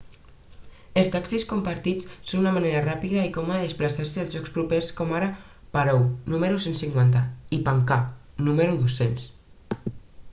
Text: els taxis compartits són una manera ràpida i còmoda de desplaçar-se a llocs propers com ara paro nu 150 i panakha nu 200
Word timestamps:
els 0.99 1.09
taxis 1.15 1.43
compartits 1.49 2.07
són 2.31 2.41
una 2.43 2.53
manera 2.55 2.79
ràpida 2.85 3.27
i 3.29 3.31
còmoda 3.35 3.59
de 3.59 3.67
desplaçar-se 3.67 4.23
a 4.25 4.25
llocs 4.37 4.55
propers 4.57 4.89
com 5.01 5.13
ara 5.19 5.29
paro 5.77 5.95
nu 6.33 6.41
150 6.49 7.25
i 7.59 7.61
panakha 7.69 8.01
nu 8.49 8.59
200 8.73 9.31